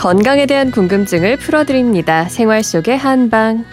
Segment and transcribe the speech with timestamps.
[0.00, 2.26] 건강에 대한 궁금증을 풀어드립니다.
[2.30, 3.66] 생활 속의 한방.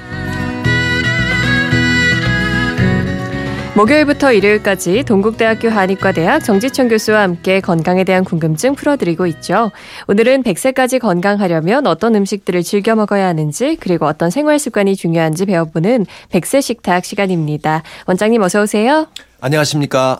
[3.77, 9.71] 목요일부터 일요일까지 동국대학교 한의과대학 정지천 교수와 함께 건강에 대한 궁금증 풀어드리고 있죠.
[10.09, 16.61] 오늘은 100세까지 건강하려면 어떤 음식들을 즐겨 먹어야 하는지 그리고 어떤 생활 습관이 중요한지 배워보는 100세
[16.61, 17.83] 식탁 시간입니다.
[18.05, 19.07] 원장님 어서 오세요.
[19.39, 20.19] 안녕하십니까.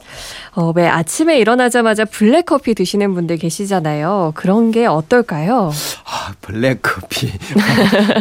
[0.54, 4.34] 어, 왜 아침에 일어나자마자 블랙커피 드시는 분들 계시잖아요.
[4.36, 5.72] 그런 게 어떨까요?
[6.06, 7.32] 아, 블랙커피.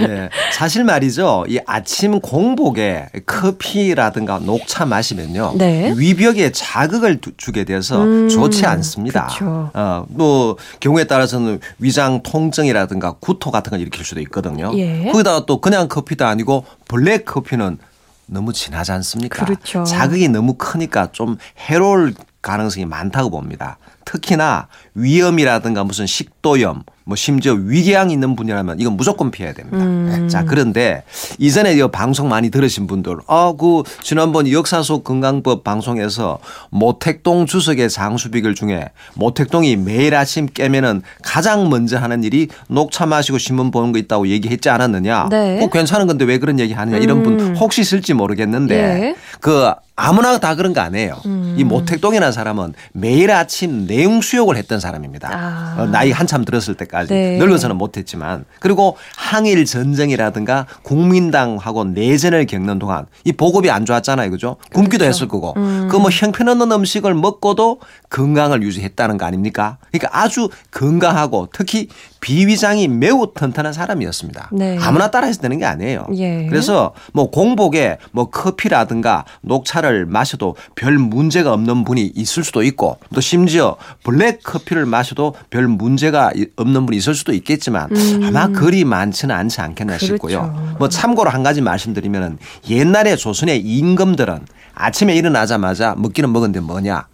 [0.07, 0.29] 네.
[0.53, 1.45] 사실 말이죠.
[1.49, 5.55] 이 아침 공복에 커피라든가 녹차 마시면요.
[5.57, 5.93] 네.
[5.97, 9.27] 위벽에 자극을 주게 돼서 음, 좋지 않습니다.
[9.27, 9.71] 그쵸.
[9.75, 14.73] 어, 뭐 경우에 따라서는 위장 통증이라든가 구토 같은 걸 일으킬 수도 있거든요.
[14.77, 15.11] 예.
[15.13, 17.79] 거기다가 또 그냥 커피도 아니고 블랙커피는
[18.27, 19.45] 너무 진하지 않습니까?
[19.45, 19.85] 그렇죠.
[19.85, 23.79] 자극이 너무 크니까 좀 해로울 가능성이 많다고 봅니다.
[24.05, 29.79] 특히나 위염이라든가 무슨 식도염, 뭐 심지어 위궤양 있는 분이라면 이건 무조건 피해야 됩니다.
[29.79, 30.29] 음.
[30.29, 31.05] 자, 그런데
[31.39, 37.91] 이전에 이 방송 많이 들으신 분들, 아, 그 지난번 역사 속 건강법 방송에서 모택동 주석의
[37.91, 44.01] 장수비글 중에 모택동이 매일 아침 깨면은 가장 먼저 하는 일이 녹차 마시고 신문 보는 거
[44.01, 45.29] 있다고 얘기했지 않았느냐?
[45.31, 45.59] 네.
[45.61, 46.99] 꼭 괜찮은 건데 왜 그런 얘기 하느냐?
[46.99, 47.57] 이런 분 음.
[47.57, 49.17] 혹시 있을지 모르겠는데 예.
[49.41, 51.15] 그 아무나 다 그런 거 아니에요.
[51.25, 51.55] 음.
[51.57, 55.31] 이 모택동이라는 사람은 매일 아침 내용 수욕을 했던 사람입니다.
[55.33, 55.77] 아.
[55.79, 57.39] 어, 나이 한참 들었을 때까지 네.
[57.39, 64.57] 늙어서는 못했지만 그리고 항일 전쟁이라든가 국민당하고 내전을 겪는 동안 이 보급이 안 좋았잖아요, 그죠?
[64.73, 65.09] 굶기도 그렇죠.
[65.09, 65.89] 했을 거고 음.
[65.91, 67.81] 그뭐 형편없는 음식을 먹고도
[68.11, 69.79] 건강을 유지했다는 거 아닙니까?
[69.93, 71.89] 그러니까 아주 건강하고 특히
[72.21, 74.51] 비위장이 매우 튼튼한 사람이었습니다.
[74.53, 74.79] 네.
[74.81, 76.07] 아무나 따라해서 되는 게 아니에요.
[76.17, 76.47] 예.
[76.49, 83.21] 그래서 뭐 공복에 뭐 커피라든가 녹차를 마셔도 별 문제가 없는 분이 있을 수도 있고 또
[83.21, 88.23] 심지어 블랙 커피를 마셔도 별 문제가 없는 분이 있을 수도 있겠지만 음.
[88.25, 90.07] 아마 그리 많지는 않지 않겠나 그렇죠.
[90.07, 90.77] 싶고요.
[90.79, 92.39] 뭐 참고로 한 가지 말씀드리면은
[92.71, 97.07] 옛날에 조선의 임금들은 아침에 일어나자마자 먹기는 먹은데 뭐냐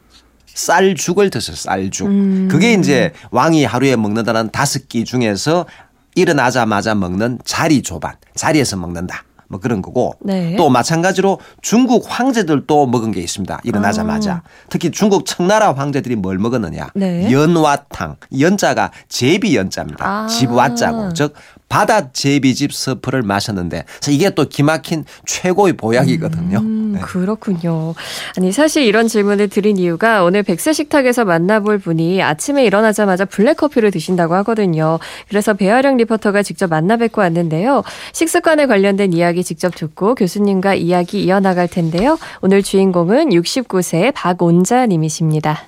[0.54, 1.56] 쌀죽을 드세요.
[1.56, 2.08] 쌀죽.
[2.08, 2.48] 음.
[2.50, 5.66] 그게 이제 왕이 하루에 먹는다는 다섯 끼 중에서
[6.14, 8.14] 일어나자마자 먹는 자리 조반.
[8.34, 9.24] 자리에서 먹는다.
[9.52, 10.56] 뭐 그런 거고 네.
[10.56, 13.60] 또 마찬가지로 중국 황제들도 먹은 게 있습니다.
[13.64, 14.42] 일어나자마자 아.
[14.70, 17.30] 특히 중국 청나라 황제들이 뭘 먹었느냐 네.
[17.30, 20.04] 연와탕 연자가 제비 연자입니다.
[20.08, 20.26] 아.
[20.26, 21.34] 집와자고 즉
[21.72, 26.58] 바다 제비집 서프를 마셨는데 이게 또 기막힌 최고의 보약이거든요.
[26.58, 27.00] 음, 네.
[27.00, 27.94] 그렇군요.
[28.36, 34.34] 아니 사실 이런 질문을 드린 이유가 오늘 백세 식탁에서 만나볼 분이 아침에 일어나자마자 블랙커피를 드신다고
[34.34, 34.98] 하거든요.
[35.30, 37.84] 그래서 배아령 리포터가 직접 만나 뵙고 왔는데요.
[38.12, 42.18] 식습관에 관련된 이야기 직접 듣고 교수님과 이야기 이어나갈 텐데요.
[42.42, 45.62] 오늘 주인공은 69세 박온자 님이십니다.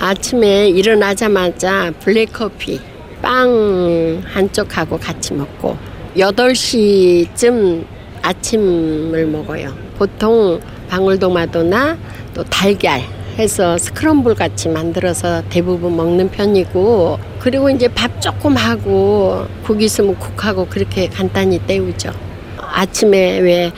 [0.00, 5.76] 아침에 일어나자마자 블랙커피 빵 한쪽하고 같이 먹고
[6.16, 7.84] 8시쯤
[8.22, 9.72] 아침을 먹어요.
[9.96, 11.96] 보통 방울토마토나
[12.34, 13.00] 또 달걀
[13.38, 20.66] 해서 스크럼블 같이 만들어서 대부분 먹는 편이고 그리고 이제 밥 조금 하고 국 있으면 국하고
[20.66, 22.12] 그렇게 간단히 때우죠.
[22.58, 23.72] 아침에 왜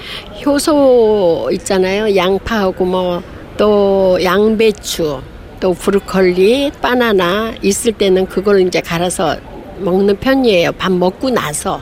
[0.45, 2.17] 효소 있잖아요.
[2.17, 5.21] 양파하고 뭐 또 양배추
[5.61, 9.37] 또 브로콜리, 바나나 있을 때는 그걸 이제 갈아서
[9.79, 10.73] 먹는 편이에요.
[10.73, 11.81] 밥 먹고 나서.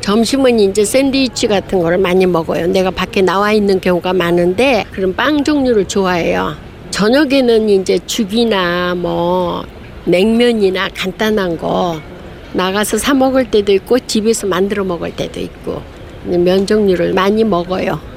[0.00, 2.66] 점심은 이제 샌드위치 같은 거를 많이 먹어요.
[2.66, 6.56] 내가 밖에 나와 있는 경우가 많은데 그런 빵 종류를 좋아해요.
[6.90, 9.64] 저녁에는 이제 죽이나 뭐
[10.04, 12.00] 냉면이나 간단한 거
[12.52, 15.80] 나가서 사 먹을 때도 있고 집에서 만들어 먹을 때도 있고
[16.24, 18.11] 면 종류를 많이 먹어요.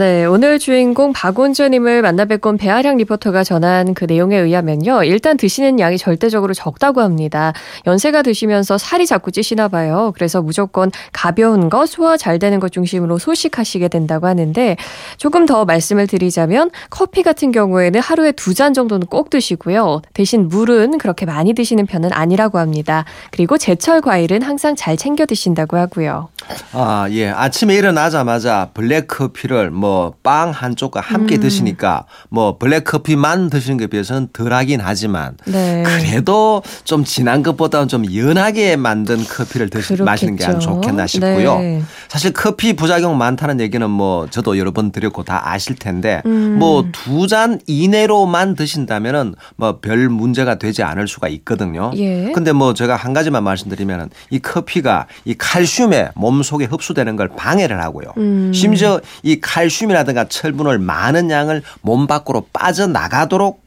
[0.00, 5.04] 네, 오늘 주인공 박원주님을 만나 뵙고 배아량 리포터가 전한 그 내용에 의하면요.
[5.04, 7.52] 일단 드시는 양이 절대적으로 적다고 합니다.
[7.86, 10.12] 연세가 드시면서 살이 자꾸 찌시나 봐요.
[10.14, 14.78] 그래서 무조건 가벼운 거, 소화 잘 되는 것 중심으로 소식하시게 된다고 하는데
[15.18, 20.00] 조금 더 말씀을 드리자면 커피 같은 경우에는 하루에 두 잔 정도는 꼭 드시고요.
[20.14, 23.04] 대신 물은 그렇게 많이 드시는 편은 아니라고 합니다.
[23.32, 26.28] 그리고 제철 과일은 항상 잘 챙겨 드신다고 하고요.
[26.72, 27.28] 아, 예.
[27.28, 31.40] 아침에 일어나자마자 블랙 커피를 뭐뭐 빵 한쪽과 함께 음.
[31.40, 35.82] 드시니까 뭐 블랙커피만 드시는 것에 비해서는 덜하긴 하지만 네.
[35.84, 41.58] 그래도 좀 진한 것보다는 좀 연하게 만든 커피를 드시, 마시는 게 좋겠나 싶고요.
[41.58, 41.82] 네.
[42.08, 46.58] 사실 커피 부작용 많다는 얘기는 뭐 저도 여러 번 드렸고 다 아실 텐데 음.
[46.58, 51.90] 뭐두 잔 이내로만 드신다면은 뭐 별 문제가 되지 않을 수가 있거든요.
[51.96, 52.32] 예.
[52.32, 57.80] 근데 뭐 제가 한 가지만 말씀드리면은 이 커피가 이 칼슘에 몸 속에 흡수되는 걸 방해를
[57.80, 58.12] 하고요.
[58.18, 58.52] 음.
[58.52, 63.62] 심지어 이 칼슘 칼슘이라든가 철분을 많은 양을 몸 밖으로 빠져나가도록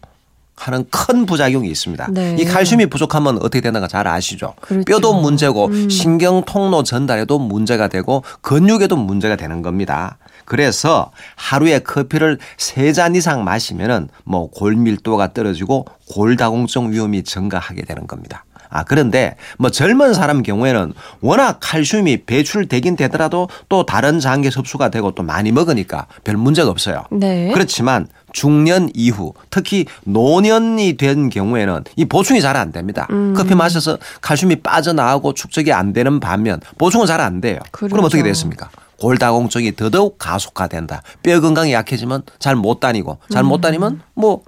[0.56, 2.10] 하는 큰 부작용이 있습니다.
[2.12, 2.36] 네.
[2.38, 4.54] 이 칼슘이 부족하면 어떻게 되는가 잘 아시죠?
[4.62, 4.86] 그렇죠.
[4.86, 5.90] 뼈도 문제고 음.
[5.90, 10.18] 신경 통로 전달에도 문제가 되고 근육에도 문제가 되는 겁니다.
[10.46, 18.46] 그래서 하루에 커피를 세 잔 이상 마시면은 뭐 골밀도가 떨어지고 골다공증 위험이 증가하게 되는 겁니다.
[18.74, 25.12] 아, 그런데 뭐 젊은 사람 경우에는 워낙 칼슘이 배출되긴 되더라도 또 다른 장기 섭수가 되고
[25.12, 27.04] 또 많이 먹으니까 별 문제가 없어요.
[27.12, 27.52] 네.
[27.54, 33.08] 그렇지만 중년 이후 특히 노년이 된 경우에는 이 보충이 잘 안 됩니다.
[33.12, 33.34] 음.
[33.36, 37.60] 커피 마셔서 칼슘이 빠져나가고 축적이 안 되는 반면 보충은 잘 안 돼요.
[37.72, 37.92] 그렇죠.
[37.94, 38.70] 그럼 어떻게 됐습니까?
[39.00, 41.02] 골다공증이 더더욱 가속화된다.
[41.22, 44.42] 뼈 건강이 약해지면 잘 못 다니고 잘 못 다니면 뭐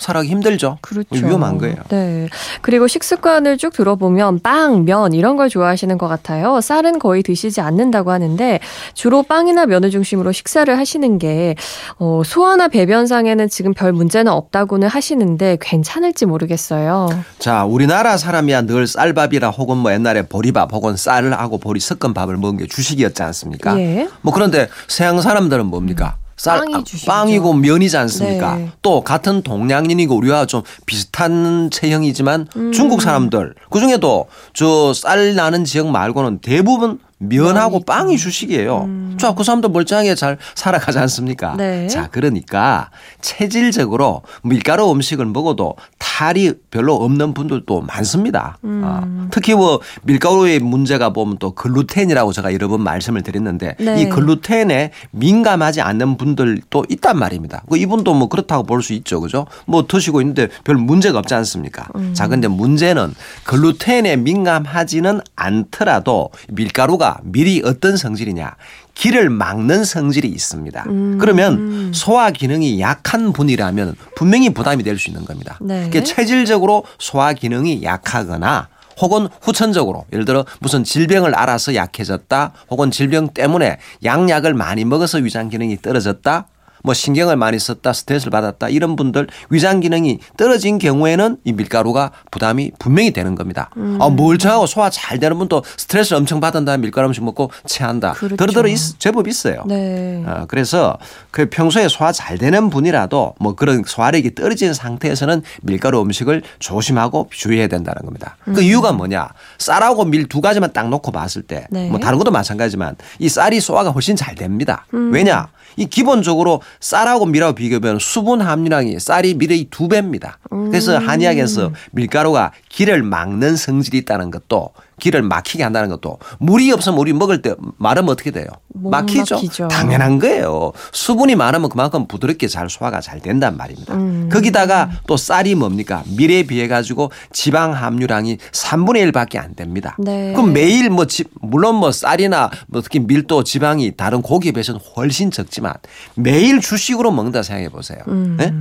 [0.00, 0.78] 살아가기 힘들죠.
[0.80, 1.08] 그렇죠.
[1.14, 1.76] 위험한 거예요.
[1.90, 2.28] 네.
[2.62, 6.60] 그리고 식습관을 쭉 들어보면 빵, 면 이런 걸 좋아하시는 것 같아요.
[6.60, 8.60] 쌀은 거의 드시지 않는다고 하는데
[8.94, 11.54] 주로 빵이나 면을 중심으로 식사를 하시는 게
[11.98, 17.10] 어, 소화나 배변상에는 지금 별 문제는 없다고는 하시는데 괜찮을지 모르겠어요.
[17.38, 22.38] 자, 우리나라 사람이야 늘 쌀밥이라 혹은 뭐 옛날에 보리밥 혹은 쌀을 하고 보리 섞은 밥을
[22.38, 23.78] 먹은 게 주식이었지 않습니까?
[23.78, 24.08] 예.
[24.22, 26.16] 뭐 그런데 서양 사람들은 뭡니까?
[26.40, 28.56] 쌀 빵이 빵이고 면이지 않습니까?
[28.56, 28.70] 네.
[28.80, 32.72] 또 같은 동양인이고 우리와 좀 비슷한 체형이지만 음.
[32.72, 38.84] 중국 사람들 그 중에도 저 쌀 나는 지역 말고는 대부분 면하고 빵이 주식이에요.
[38.84, 39.16] 음.
[39.20, 41.54] 자, 그 사람도 멀쩡하게 잘 살아가지 않습니까?
[41.56, 41.86] 네.
[41.86, 42.88] 자, 그러니까
[43.20, 45.76] 체질적으로 밀가루 음식을 먹어도
[46.20, 48.58] 탈이 별로 없는 분들도 많습니다.
[48.64, 48.82] 음.
[48.84, 54.02] 아, 특히 뭐 밀가루의 문제가 보면 또 글루텐이라고 제가 여러 번 말씀을 드렸는데 네.
[54.02, 57.62] 이 글루텐에 민감하지 않는 분들도 있단 말입니다.
[57.70, 59.20] 그 이분도 뭐 그렇다고 볼 수 있죠.
[59.22, 59.46] 그죠?
[59.66, 61.88] 뭐 드시고 있는데 별 문제가 없지 않습니까?
[61.96, 62.12] 음.
[62.12, 63.14] 자, 근데 문제는
[63.44, 68.56] 글루텐에 민감하지는 않더라도 밀가루가 밀이 어떤 성질이냐?
[68.94, 70.84] 길을 막는 성질이 있습니다.
[70.88, 71.18] 음.
[71.20, 75.56] 그러면 소화 기능이 약한 분이라면 분명히 부담이 될 수 있는 겁니다.
[75.60, 75.88] 네.
[75.88, 78.68] 그러니까 체질적으로 소화 기능이 약하거나
[79.00, 85.48] 혹은 후천적으로 예를 들어 무슨 질병을 알아서 약해졌다 혹은 질병 때문에 양약을 많이 먹어서 위장
[85.48, 86.46] 기능이 떨어졌다
[86.82, 92.72] 뭐 신경을 많이 썼다 스트레스를 받았다 이런 분들 위장 기능이 떨어진 경우에는 이 밀가루가 부담이
[92.78, 93.70] 분명히 되는 겁니다.
[93.76, 93.98] 음.
[94.00, 98.12] 아, 멀쩡하고 소화 잘 되는 분도 스트레스를 엄청 받은 다음에 밀가루 음식 먹고 체한다.
[98.12, 98.36] 그렇죠.
[98.36, 99.64] 더러더러 있, 제법 있어요.
[99.66, 100.22] 네.
[100.26, 100.96] 어, 그래서
[101.30, 107.66] 그 평소에 소화 잘 되는 분이라도 뭐 그런 소화력이 떨어진 상태에서는 밀가루 음식을 조심하고 주의해야
[107.68, 108.36] 된다는 겁니다.
[108.44, 108.54] 그 음.
[108.54, 109.28] 그 이유가 뭐냐?
[109.58, 111.90] 쌀하고 밀 두 가지만 딱 놓고 봤을 때뭐 네.
[112.00, 114.86] 다른 것도 마찬가지지만 이 쌀이 소화가 훨씬 잘 됩니다.
[114.94, 115.10] 음.
[115.12, 115.48] 왜냐?
[115.76, 120.38] 이 기본적으로 쌀하고 밀하고 비교하면 수분 함유량이 쌀이 밀의 두 배입니다.
[120.50, 121.08] 그래서 음.
[121.08, 124.70] 한의학에서 밀가루가 길을 막는 성질이 있다는 것도
[125.00, 128.46] 길을 막히게 한다는 것도 물이 없으면 우리 먹을 때 마르면 어떻게 돼요?
[128.74, 129.34] 막히죠?
[129.36, 129.68] 막히죠.
[129.68, 130.72] 당연한 거예요.
[130.92, 133.94] 수분이 많으면 그만큼 부드럽게 잘 소화가 잘 된단 말입니다.
[133.94, 134.28] 음.
[134.30, 136.04] 거기다가 또 쌀이 뭡니까?
[136.16, 139.96] 밀에 비해 가지고 지방 함유량이 3분의 1밖에 안 됩니다.
[139.98, 140.32] 네.
[140.32, 145.30] 그럼 매일 뭐 지, 물론 뭐 쌀이나 뭐 특히 밀도 지방이 다른 고기에 비해서는 훨씬
[145.30, 145.74] 적지만
[146.14, 147.98] 매일 주식으로 먹는다 생각해 보세요.
[148.08, 148.36] 음.
[148.38, 148.54] 네?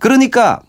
[0.00, 0.60] 그러니까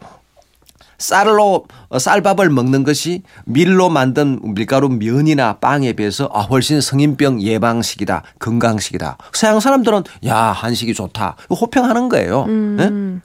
[0.97, 8.23] 쌀로 어, 쌀밥을 먹는 것이 밀로 만든 밀가루 면이나 빵에 비해서 아 훨씬 성인병 예방식이다
[8.39, 12.43] 건강식이다 서양 사람들은 야 한식이 좋다 호평하는 거예요.
[12.43, 12.75] 음.
[12.77, 13.21] 네?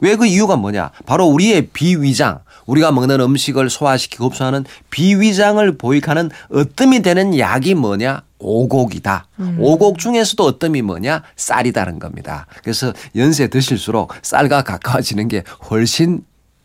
[0.00, 0.90] 왜그 이유가 뭐냐?
[1.06, 8.22] 바로 우리의 비위장, 우리가 먹는 음식을 소화시키고 흡수하는 비위장을 보익하는 어뜸이 되는 약이 뭐냐?
[8.38, 9.26] 오곡이다.
[9.40, 9.56] 음.
[9.58, 11.22] 오곡 중에서도 어뜸이 뭐냐?
[11.36, 12.46] 쌀이다는 겁니다.
[12.62, 16.22] 그래서 연세 드실수록 쌀과 가까워지는 게 훨씬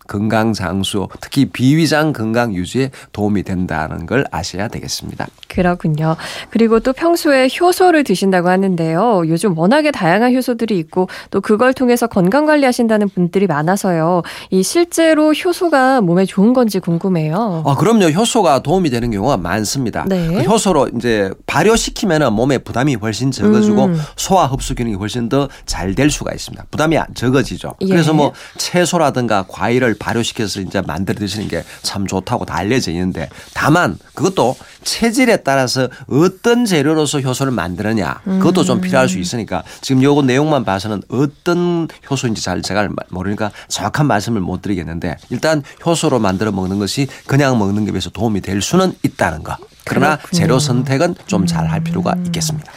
[0.08, 5.28] 건강 장수, 특히 비위장 건강 유지에 도움이 된다는 걸 아셔야 되겠습니다.
[5.48, 6.16] 그렇군요.
[6.50, 9.24] 그리고 또 평소에 효소를 드신다고 하는데요.
[9.28, 14.24] 요즘 워낙에 다양한 효소들이 있고 또 그걸 통해서 건강 관리하신다는 분들이 많아서요.
[14.50, 17.64] 이 실제로 효소가 몸에 좋은 건지 궁금해요.
[17.66, 18.06] 아, 그럼요.
[18.08, 20.06] 효소가 도움이 되는 경우가 많습니다.
[20.08, 20.28] 네.
[20.28, 24.02] 그 효소로 이제 발효시키면 몸에 부담이 훨씬 적어지고 음.
[24.16, 26.66] 소화 흡수 기능이 훨씬 더 잘 될 수가 있습니다.
[26.72, 27.76] 부담이 적어지죠.
[27.82, 27.88] 예.
[27.88, 33.98] 그래서 뭐 채소라든가 과일을 발효시켜서 이제 만들어 드시는 게 참 좋다고 다 알려져 있는데 다만
[34.14, 38.82] 그것도 체질에 따라서 어떤 재료로서 효소를 만드느냐 그것도 좀 음.
[38.82, 44.62] 필요할 수 있으니까 지금 요거 내용만 봐서는 어떤 효소인지 잘 제가 모르니까 정확한 말씀을 못
[44.62, 49.58] 드리겠는데 일단 효소로 만들어 먹는 것이 그냥 먹는 것에 비해서 도움이 될 수는 있다는 거
[49.86, 50.40] 그러나 그렇군요.
[50.40, 52.24] 재료 선택은 좀 잘 할 필요가 음.
[52.28, 52.72] 있겠습니다.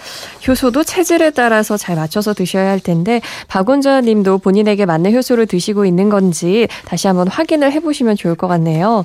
[0.46, 6.08] 효소도 체질에 따라서 잘 맞춰서 드셔야 할 텐데 박원자 님도 본인에게 맞는 효소를 드시고 있는
[6.08, 9.04] 건지 다시 한번 확인을 해보시면 좋을 것 같네요.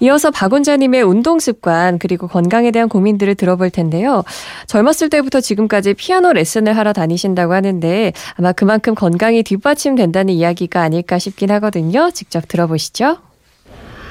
[0.00, 4.22] 이어서 박원자 님의 운동 습관 그리고 건강에 대한 고민들을 들어볼 텐데요.
[4.66, 11.50] 젊었을 때부터 지금까지 피아노 레슨을 하러 다니신다고 하는데 아마 그만큼 건강이 뒷받침된다는 이야기가 아닐까 싶긴
[11.52, 12.10] 하거든요.
[12.10, 13.18] 직접 들어보시죠.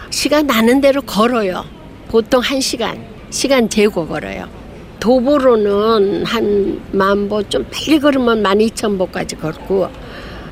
[0.10, 1.64] 시간 나는 대로 걸어요.
[2.10, 2.98] 보통 한 시간,
[3.32, 4.46] 시간 재고 걸어요.
[5.00, 9.88] 도보로는 한 만보 좀 빨리 걸으면 만 이천 보까지 걷고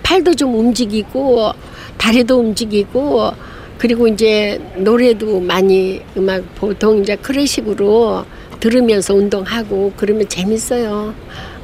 [0.01, 1.51] 팔도 좀 움직이고
[1.98, 3.31] 다리도 움직이고
[3.77, 8.25] 그리고 이제 노래도 많이 음악 보통 이제 클래식으로
[8.59, 11.13] 들으면서 운동하고 그러면 재밌어요.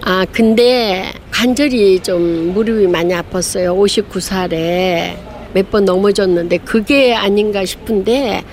[0.01, 3.75] 아 근데 관절이 좀 무릎이 많이 아팠어요.
[3.77, 5.15] 59살에
[5.53, 8.43] 몇 번 넘어졌는데 그게 아닌가 싶은데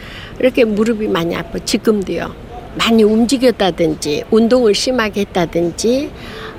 [0.40, 2.42] 이렇게 무릎이 많이 아파 지금도요.
[2.75, 6.11] 많이 움직였다든지 운동을 심하게 했다든지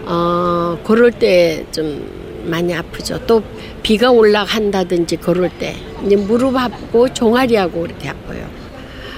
[0.05, 3.19] 어 그럴 때 좀 많이 아프죠.
[3.25, 3.41] 또
[3.81, 8.45] 비가 올라간다든지 그럴 때 이제 무릎 아프고 종아리하고 이렇게 아파요.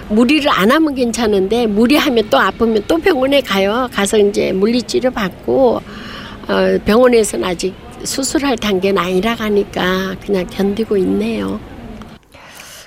[0.10, 3.90] 무리를 안 하면 괜찮은데 무리하면 또 아프면 또 병원에 가요.
[3.92, 5.82] 가서 이제 물리치료 받고
[6.48, 7.74] 어 병원에서는 아직
[8.04, 11.60] 수술할 단계는 아니라 가니까 그냥 견디고 있네요.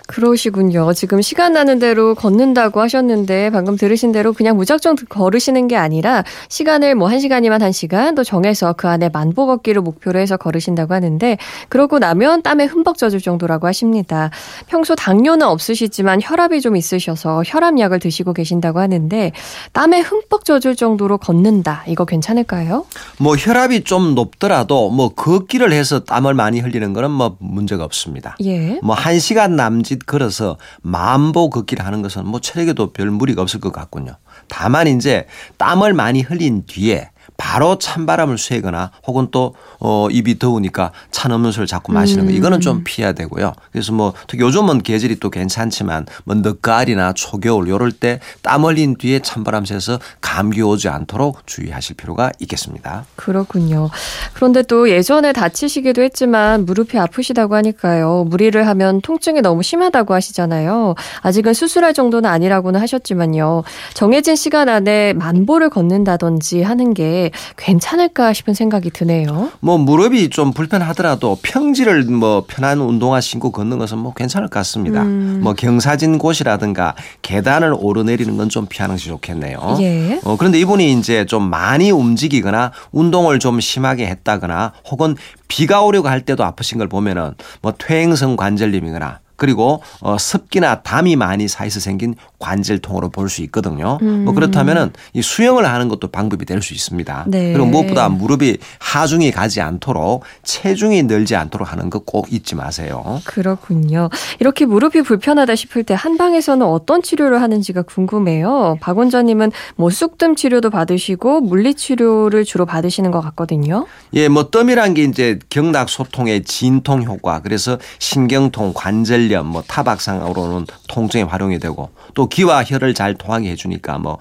[0.08, 0.94] 그러시군요.
[0.94, 6.94] 지금 시간 나는 대로 걷는다고 하셨는데 방금 들으신 대로 그냥 무작정 걸으시는 게 아니라 시간을
[6.94, 11.36] 뭐 한 시간이면 한 시간 또 정해서 그 안에 만보 걷기를 목표로 해서 걸으신다고 하는데
[11.68, 14.30] 그러고 나면 땀에 흠뻑 젖을 정도라고 하십니다.
[14.66, 19.32] 평소 당뇨는 없으시지만 혈압이 좀 있으셔서 혈압약을 드시고 계신다고 하는데
[19.72, 21.84] 땀에 흠뻑 젖을 정도로 걷는다.
[21.86, 22.86] 이거 괜찮을까요?
[23.18, 28.36] 뭐 혈압이 좀 높더라도 뭐 걷기를 해서 땀을 많이 흘리는 거는 뭐 문제가 없습니다.
[28.44, 28.78] 예.
[28.82, 33.72] 뭐 한 시간 남짓 걸어서 만보 걷기를 하는 것은 뭐 체력에도 별 무리가 없을 것
[33.72, 34.16] 같군요.
[34.48, 35.26] 다만 이제
[35.56, 41.92] 땀을 많이 흘린 뒤에 바로 찬바람을 쐬거나 혹은 또 어, 입이 더우니까 찬 음료수를 자꾸
[41.92, 42.84] 마시는 거 이거는 좀 음.
[42.84, 43.52] 피해야 되고요.
[43.72, 49.20] 그래서 뭐 특히 요즘은 계절이 또 괜찮지만 뭐 늦가을이나 초겨울 요럴 때 땀 흘린 뒤에
[49.20, 53.04] 찬바람 쐬서 감기 오지 않도록 주의하실 필요가 있겠습니다.
[53.16, 53.90] 그렇군요.
[54.34, 58.24] 그런데 또 예전에 다치시기도 했지만 무릎이 아프시다고 하니까요.
[58.28, 60.94] 무리를 하면 통증이 너무 심하다고 하시잖아요.
[61.20, 63.64] 아직은 수술할 정도는 아니라고는 하셨지만요.
[63.94, 67.17] 정해진 시간 안에 만보를 걷는다든지 하는 게
[67.56, 69.50] 괜찮을까 싶은 생각이 드네요.
[69.60, 75.02] 뭐 무릎이 좀 불편하더라도 평지를 뭐 편한 운동화 신고 걷는 것은 뭐 괜찮을 것 같습니다.
[75.02, 75.40] 음.
[75.42, 79.76] 뭐 경사진 곳이라든가 계단을 오르내리는 건 좀 피하는 것이 좋겠네요.
[79.80, 80.20] 예.
[80.24, 85.16] 어, 그런데 이분이 이제 좀 많이 움직이거나 운동을 좀 심하게 했다거나 혹은
[85.48, 91.48] 비가 오려고 할 때도 아프신 걸 보면은 뭐 퇴행성 관절염이거나 그리고 어, 습기나 담이 많이
[91.48, 93.98] 사이서 생긴 관절통으로 볼 수 있거든요.
[94.02, 94.24] 음.
[94.24, 97.24] 뭐 그렇다면은 이 수영을 하는 것도 방법이 될 수 있습니다.
[97.28, 97.52] 네.
[97.52, 103.20] 그리고 무엇보다 무릎이 하중이 가지 않도록 체중이 늘지 않도록 하는 거 꼭 잊지 마세요.
[103.24, 104.08] 그렇군요.
[104.40, 108.78] 이렇게 무릎이 불편하다 싶을 때 한방에서는 어떤 치료를 하는지가 궁금해요.
[108.80, 113.86] 박 원장님은 뭐 쑥뜸 치료도 받으시고 물리 치료를 주로 받으시는 것 같거든요.
[114.14, 120.66] 예, 뭐 뜸이란 게 이제 경락 소통의 진통 효과, 그래서 신경통, 관절 관절염, 뭐 타박상으로는
[120.88, 124.18] 통증에 활용이 되고 또 기와 혈을 잘 통하게 해주니까 뭐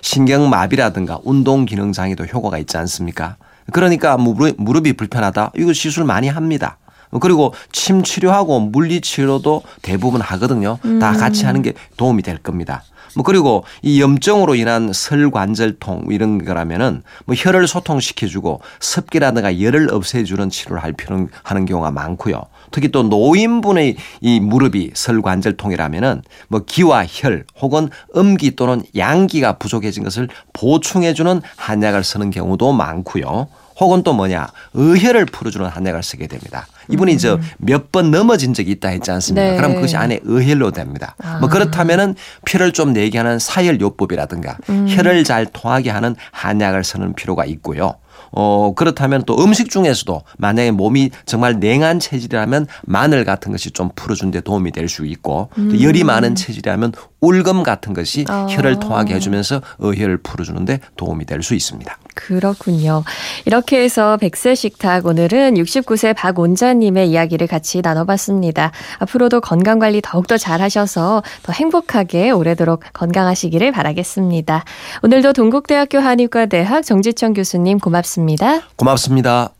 [0.00, 3.36] 신경마비라든가 운동 기능 장애도 효과가 있지 않습니까?
[3.72, 5.52] 그러니까 무릎이 불편하다.
[5.56, 6.78] 이거 시술 많이 합니다.
[7.20, 10.78] 그리고 침 치료하고 물리 치료도 대부분 하거든요.
[11.00, 12.82] 다 같이 하는 게 도움이 될 겁니다.
[13.16, 20.82] 뭐 그리고 이 염증으로 인한 설관절통 이런 거라면은 뭐 혈을 소통시켜주고 습기라든가 열을 없애주는 치료를
[20.82, 22.42] 할 필요 하는 경우가 많고요.
[22.70, 30.28] 특히 또 노인분의 이 무릎이 설관절통이라면은 뭐 기와 혈 혹은 음기 또는 양기가 부족해진 것을
[30.52, 33.48] 보충해주는 한약을 쓰는 경우도 많고요.
[33.80, 36.66] 혹은 또 뭐냐 의혈을 풀어주는 한약을 쓰게 됩니다.
[36.88, 37.18] 이분이 음.
[37.18, 39.50] 저몇 번 넘어진 적이 있다 했지 않습니까?
[39.50, 39.56] 네.
[39.56, 41.16] 그럼 그것이 안에 의혈로 됩니다.
[41.22, 41.38] 아.
[41.40, 42.14] 뭐 그렇다면은
[42.44, 44.86] 피를 좀 내게 하는 사혈 요법이라든가 음.
[44.88, 47.94] 혈을 잘 통하게 하는 한약을 쓰는 필요가 있고요.
[48.36, 54.32] 어, 그렇다면 또 음식 중에서도 만약에 몸이 정말 냉한 체질이라면 마늘 같은 것이 좀 풀어준
[54.32, 55.80] 데 도움이 될 수 있고 음.
[55.80, 56.92] 열이 많은 체질이라면
[57.24, 58.46] 울금 같은 것이 어.
[58.50, 61.98] 혈을 통하게 해주면서 의혈을 풀어주는데 도움이 될 수 있습니다.
[62.14, 63.04] 그렇군요.
[63.44, 68.72] 이렇게 해서 백세 식탁 오늘은 69세 박온자님의 이야기를 같이 나눠봤습니다.
[68.98, 74.64] 앞으로도 건강 관리 더욱더 잘 하셔서 더 행복하게 오래도록 건강하시기를 바라겠습니다.
[75.02, 78.60] 오늘도 동국대학교 한의과대학 정지청 교수님 고맙습니다.
[78.76, 79.50] 고맙습니다.